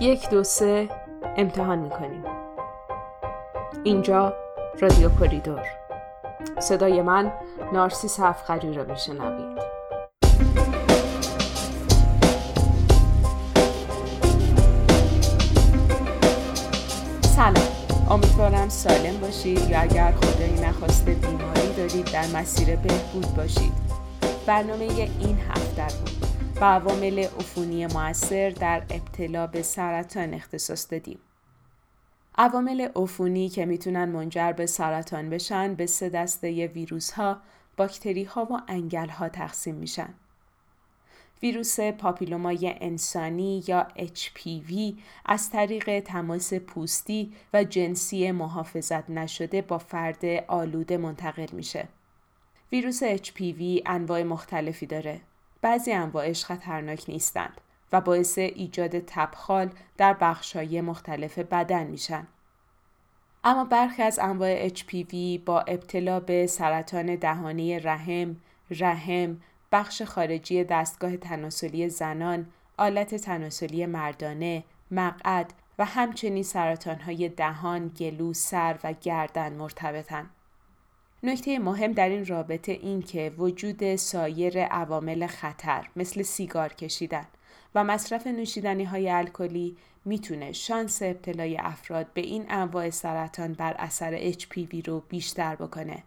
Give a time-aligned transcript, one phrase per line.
[0.00, 0.88] یک دو سه
[1.36, 2.24] امتحان می‌کنیم.
[3.84, 4.32] اینجا
[4.80, 5.62] رادیو کوریدور.
[6.58, 7.32] صدای من
[7.72, 9.58] نارسیس هفخری را میشنوید.
[17.36, 17.54] سلام.
[18.10, 23.72] امیدوارم سالم باشید یا اگر خدایی نخواسته بیماری دارید در مسیر بهبود باشید.
[24.46, 24.84] برنامه
[25.20, 26.25] این هفته بود.
[26.60, 31.18] و عوامل عفونی موثر در ابتلا به سرطان اختصاص دادیم.
[32.38, 37.40] عوامل عفونی که می‌تونن منجر به سرطان بشن به سه دسته ویروس ها،
[37.76, 40.14] باکتری ها و انگل ها تقسیم میشن.
[41.42, 44.74] ویروس پاپیلومای انسانی یا HPV
[45.24, 51.88] از طریق تماس پوستی و جنسی محافظت نشده با فرد آلوده منتقل میشه.
[52.72, 55.20] ویروس HPV انواع مختلفی داره
[55.66, 57.60] بعضی انواعش خطرناک نیستند
[57.92, 62.26] و باعث ایجاد تبخال در بخشهای مختلف بدن میشن.
[63.44, 65.14] اما برخی از انواع HPV
[65.44, 68.36] با ابتلا به سرطان دهانی رحم،
[68.70, 69.40] رحم،
[69.72, 78.78] بخش خارجی دستگاه تناسلی زنان، آلت تناسلی مردانه، مقعد و همچنین سرطانهای دهان، گلو، سر
[78.84, 80.30] و گردن مرتبطند.
[81.26, 87.26] نکته مهم در این رابطه این که وجود سایر عوامل خطر مثل سیگار کشیدن
[87.74, 94.32] و مصرف نوشیدنی های الکلی می‌تونه شانس ابتلای افراد به این انواع سرطان بر اثر
[94.32, 96.02] HPV رو بیشتر بکنه.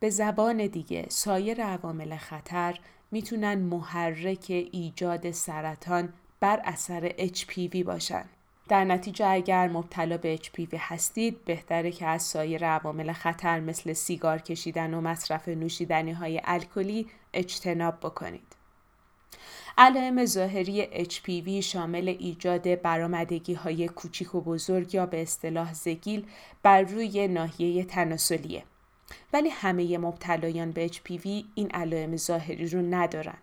[0.00, 2.78] به زبان دیگه سایر عوامل خطر
[3.10, 8.24] می‌تونن محرک ایجاد سرطان بر اثر HPV باشن.
[8.68, 14.38] در نتیجه اگر مبتلا به HPV هستید بهتره که از سایر عوامل خطر مثل سیگار
[14.38, 18.56] کشیدن و مصرف نوشیدنی های الکلی اجتناب بکنید.
[19.78, 26.26] علائم ظاهری HPV شامل ایجاد برآمدگی های کوچیک و بزرگ یا به اصطلاح زگیل
[26.62, 28.64] بر روی ناحیه تناسلیه.
[29.32, 33.38] ولی همه مبتلایان به HPV این علائم ظاهری رو ندارن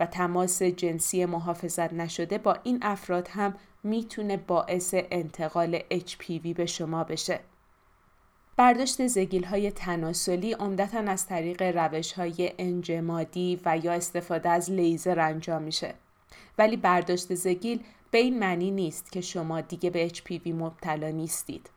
[0.00, 7.04] و تماس جنسی محافظت نشده با این افراد هم می‌تونه باعث انتقال HPV به شما
[7.04, 7.40] بشه.
[8.56, 15.20] برداشت زگیل های تناسلی عمدتا از طریق روش های انجمادی و یا استفاده از لیزر
[15.20, 15.94] انجام میشه.
[16.58, 21.70] ولی برداشت زگیل به این معنی نیست که شما دیگه به HPV مبتلا نیستید.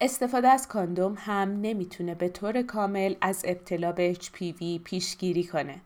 [0.00, 5.80] استفاده از کاندوم هم نمی‌تونه به طور کامل از ابتلا به HPV پیشگیری کنه.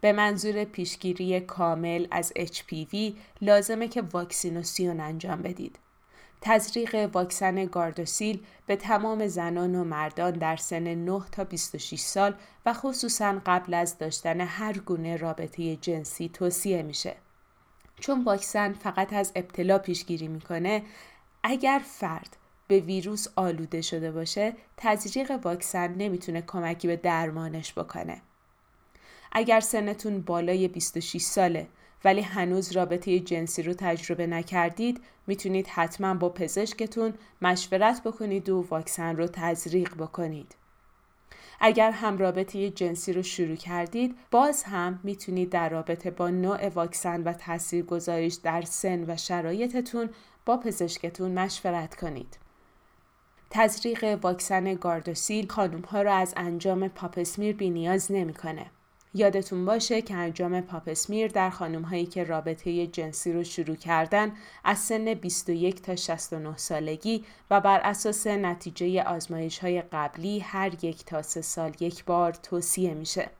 [0.00, 2.96] به منظور پیشگیری کامل از HPV
[3.40, 5.78] لازمه که واکسیناسیون انجام بدید.
[6.40, 12.34] تزریق واکسن گاردوسیل به تمام زنان و مردان در سن 9 تا 26 سال
[12.66, 17.16] و خصوصا قبل از داشتن هر گونه رابطه جنسی توصیه میشه.
[18.00, 20.82] چون واکسن فقط از ابتلا پیشگیری می‌کنه
[21.42, 22.36] اگر فرد
[22.68, 28.20] به ویروس آلوده شده باشه تزریق واکسن نمی‌تونه کمکی به درمانش بکنه.
[29.38, 31.66] اگر سنتون بالای 26 ساله
[32.04, 39.16] ولی هنوز رابطه جنسی رو تجربه نکردید می‌تونید حتما با پزشکتون مشورت بکنید و واکسن
[39.16, 40.54] رو تزریق بکنید.
[41.60, 47.22] اگر هم رابطه جنسی رو شروع کردید باز هم می‌تونید در رابطه با نوع واکسن
[47.22, 50.10] و تاثیر گذاریش در سن و شرایطتون
[50.46, 52.38] با پزشکتون مشورت کنید.
[53.50, 58.66] تزریق واکسن گاردوسیل خانم ها را از انجام پاپسمیر بی نیاز نمی‌کنه.
[59.16, 64.32] یادتون باشه که انجام پاپسمیر در خانم هایی که رابطه جنسی رو شروع کردن
[64.64, 71.04] از سن 21 تا 69 سالگی و بر اساس نتیجه آزمایش های قبلی هر یک
[71.04, 73.30] تا سه سال یک بار توصیه میشه.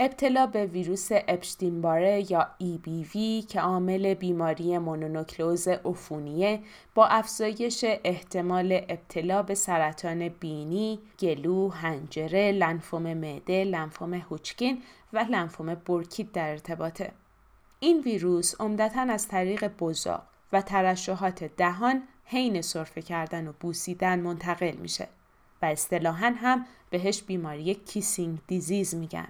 [0.00, 6.60] ابتلا به ویروس اپشتین باره یا EBV که عامل بیماری مونونوکلوز عفونیه
[6.94, 14.82] با افزایش احتمال ابتلا به سرطان بینی، گلو، حنجره، لنفوم معده، لنفوم هوچکین
[15.12, 17.12] و لنفوم برکیت در ارتباطه.
[17.80, 20.22] این ویروس عمدتا از طریق بزاق
[20.52, 25.08] و ترشحات دهان حین سرفه کردن و بوسیدن منتقل میشه
[25.62, 29.28] و اصطلاحا هم بهش بیماری kissing disease میگن.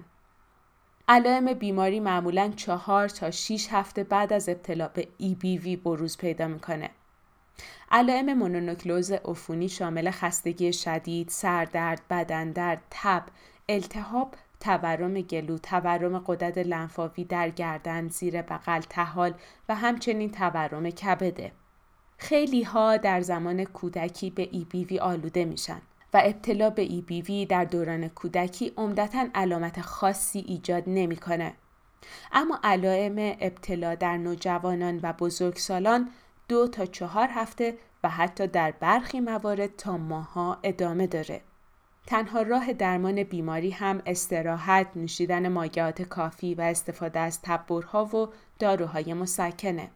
[1.11, 6.89] علائم بیماری معمولا چهار تا 6 هفته بعد از ابتلا به EBV بروز پیدا می‌کنه.
[7.91, 13.23] علائم مونونوکلوز عفونی شامل خستگی شدید، سردرد، بدندرد، تب،
[13.69, 19.33] التهاب، تورم گلو، تورم قدرت لنفاوی در گردن، زیر بغل، تحال
[19.69, 21.51] و همچنین تورم کبده.
[22.17, 25.81] خیلی ها در زمان کودکی به EBV آلوده میشن.
[26.13, 31.53] و ابتلا به EBV در دوران کودکی عمدتا علامت خاصی ایجاد نمی‌کنه.
[32.31, 36.09] اما علائم ابتلا در نوجوانان و بزرگسالان
[36.47, 41.41] دو تا چهار هفته و حتی در برخی موارد تا ماها ادامه داره.
[42.07, 48.29] تنها راه درمان بیماری هم استراحت، نوشیدن مایعات کافی و استفاده از تبرها و
[48.59, 49.91] داروهای مسکنه.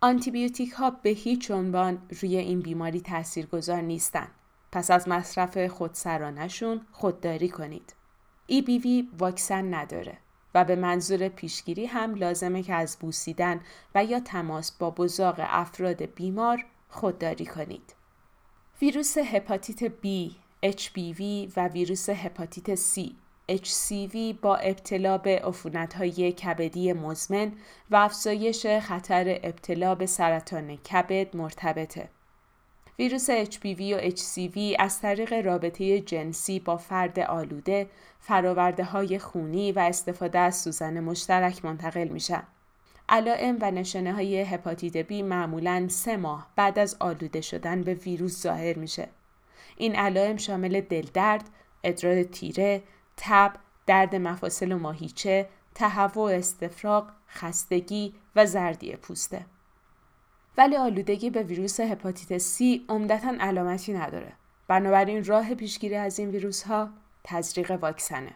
[0.00, 4.28] آنتیبیوتیک ها به هیچ عنوان روی این بیماری تاثیرگذار نیستن.
[4.72, 7.94] پس از مصرف خودسرانشون خودداری کنید.
[8.50, 8.86] EBV
[9.18, 10.18] واکسن نداره
[10.54, 13.60] و به منظور پیشگیری هم لازمه که از بوسیدن
[13.94, 17.94] و یا تماس با بزاق افراد بیمار خودداری کنید.
[18.80, 20.32] ویروس هپاتیت B،
[20.66, 21.22] HBV
[21.56, 23.00] و ویروس هپاتیت C
[23.52, 27.52] HCV با ابتلا به عفونت‌های کبدی مزمن
[27.90, 32.08] و افزایش خطر ابتلا به سرطان کبد مرتبطه.
[32.98, 37.90] ویروس HPV و HCV از طریق رابطه جنسی با فرد آلوده،
[38.20, 42.42] فراورده های خونی و استفاده از سوزن مشترک منتقل میشن.
[43.08, 48.42] علائم و نشانه های هپاتیت بی معمولا سه ماه بعد از آلوده شدن به ویروس
[48.42, 49.08] ظاهر میشه.
[49.76, 51.44] این علائم شامل دلدرد،
[51.84, 52.82] ادرار تیره،
[53.16, 53.52] تب،
[53.86, 59.46] درد مفاصل و ماهیچه، تهوع استفراغ، خستگی و زردی پوسته.
[60.58, 64.32] ولی آلودگی به ویروس هپاتیت C عمدتا علامتی نداره.
[64.68, 66.88] بنابراین راه پیشگیری از این ویروس ها
[67.24, 68.32] تزریق واکسنه.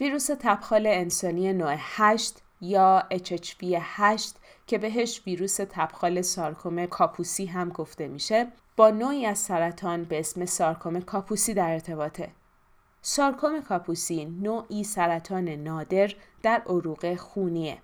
[0.00, 4.36] ویروس تبخال انسانی نوع 8 یا HHV 8
[4.66, 8.46] که بهش ویروس تبخال سارکوم کاپوسی هم گفته میشه
[8.76, 12.30] با نوعی از سرطان به اسم سارکوم کاپوسی در ارتباطه.
[13.02, 17.78] سارکوم کاپوسی نوعی سرطان نادر در عروق خونیه.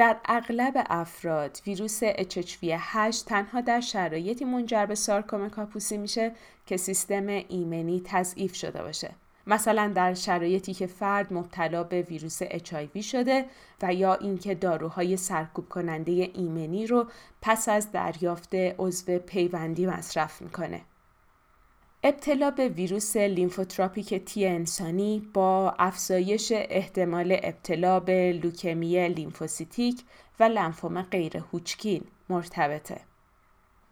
[0.00, 6.32] در اغلب افراد ویروس HHV8 تنها در شرایطی منجر به سارکوم کاپوسی میشه
[6.66, 9.10] که سیستم ایمنی تضعیف شده باشه.
[9.46, 13.44] مثلا در شرایطی که فرد مبتلا به ویروس HIV شده
[13.82, 17.06] و یا اینکه داروهای سرکوب کننده ایمنی رو
[17.42, 20.80] پس از دریافت عضو پیوندی مصرف می‌کنه.
[22.04, 30.02] ابتلا به ویروس لیمفوتروپیک T انسانی با افزایش احتمال ابتلا به لوکمی لیمفوسیتیک
[30.40, 33.00] و لنفوم غیر هوچکین مرتبطه.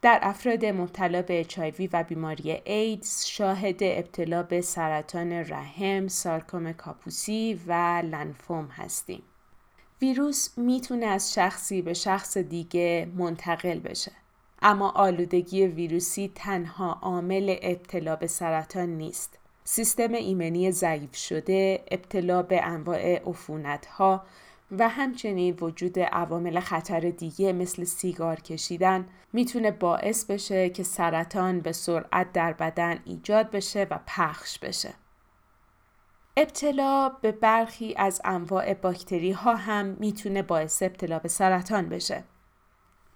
[0.01, 7.59] در افراد مبتلا به HIV و بیماری ایدز شاهد ابتلا به سرطان رحم، سارکوم کاپوسی
[7.67, 9.23] و لنفوم هستیم.
[10.01, 14.11] ویروس می‌تونه از شخصی به شخص دیگه منتقل بشه.
[14.61, 19.39] اما آلودگی ویروسی تنها عامل ابتلا به سرطان نیست.
[19.63, 24.23] سیستم ایمنی ضعیف شده، ابتلا به انواع عفونت ها
[24.71, 31.71] و همچنین وجود عوامل خطر دیگه مثل سیگار کشیدن می‌تونه باعث بشه که سرطان به
[31.71, 34.93] سرعت در بدن ایجاد بشه و پخش بشه.
[36.37, 42.23] ابتلا به برخی از انواع باکتری ها هم می‌تونه باعث ابتلا به سرطان بشه.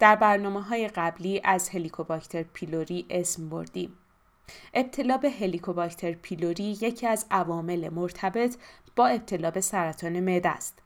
[0.04, 3.98] در برنامه های قبلی از هلیکوباکتر پیلوری اسم بردیم.
[4.74, 8.56] ابتلا به هلیکوباکتر پیلوری یکی از عوامل مرتبط
[8.96, 10.80] با ابتلا به سرطان معده است.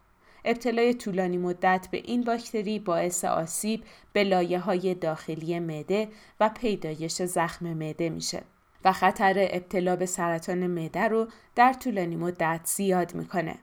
[0.45, 3.83] ابتلای طولانی مدت به این باکتری باعث آسیب
[4.13, 6.07] به لایه های داخلی معده
[6.39, 8.41] و پیدایش زخم معده میشه
[8.85, 13.55] و خطر ابتلا به سرطان معده رو در طولانی مدت زیاد می‌کنه.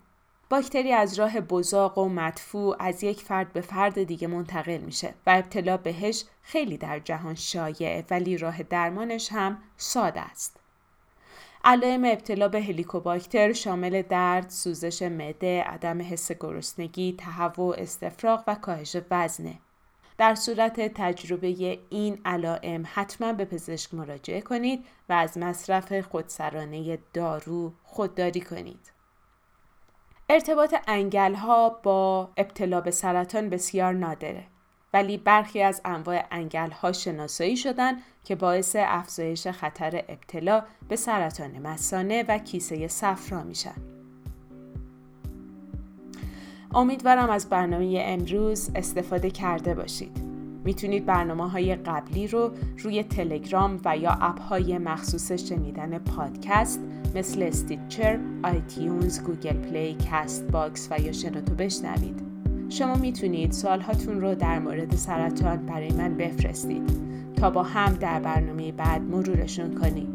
[0.55, 5.31] باکتری از راه بزاق و مدفوع از یک فرد به فرد دیگه منتقل میشه و
[5.31, 10.57] ابتلا بهش خیلی در جهان شایعه ولی راه درمانش هم ساده است.
[11.65, 18.97] علائم ابتلا به هلیکوباکتر شامل درد، سوزش معده، عدم حس گرسنگی، تهوع استفراغ و کاهش
[19.11, 19.59] وزنه.
[20.19, 27.73] در صورت تجربه این علائم حتما به پزشک مراجعه کنید و از مصرف خودسرانه دارو
[27.85, 28.94] خودداری کنید.
[30.29, 34.45] ارتباط انگل ها با ابتلا به سرطان بسیار نادره
[34.93, 41.59] ولی برخی از انواع انگل ها شناسایی شدن که باعث افزایش خطر ابتلا به سرطان
[41.59, 43.75] مثانه و کیسه صفرا میشن.
[46.75, 50.24] امیدوارم از برنامه امروز استفاده کرده باشید.
[50.65, 56.81] می‌تونید برنامه های قبلی رو روی تلگرام و یا اپ های مخصوص شنیدن پادکست
[57.15, 62.23] مثل Stitcher، iTunes، Google Play، Castbox و یا شنوتو بشنوید.
[62.69, 66.91] شما می‌تونید سوالهاتون رو در مورد سرطان برای من بفرستید
[67.37, 70.09] تا با هم در برنامه بعد مرورشون کنیم.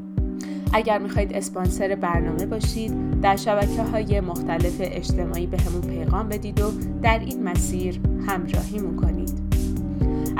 [0.73, 7.19] اگر می‌خواید اسپانسر برنامه باشید در شبکه های مختلف اجتماعی بهمون پیغام بدید و در
[7.19, 9.48] این مسیر همراهی کنید.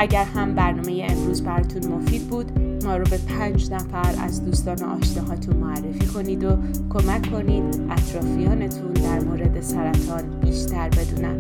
[0.02, 2.52] اگر هم برنامه امروز براتون مفید بود
[2.84, 6.58] ما رو به پنج نفر از دوستان و آشناهاتون معرفی کنید و
[6.90, 11.40] کمک کنید اطرافیانتون در مورد سرطان بیشتر بدونن.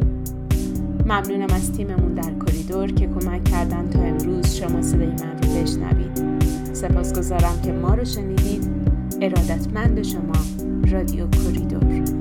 [1.06, 6.44] ممنونم از تیممون در کریدور که کمک کردن تا امروز شما صدای من رو بشنوید.
[6.74, 8.70] سپاسگزارم که ما رو شنیدید.
[9.22, 10.34] ارادتمند شما
[10.92, 12.18] رادیو کریدور.